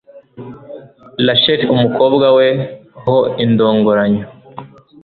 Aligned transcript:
Rasheli 1.25 1.65
umukobwa 1.75 2.27
we 2.37 2.47
ho 3.05 3.17
indongoranyo 3.43 4.25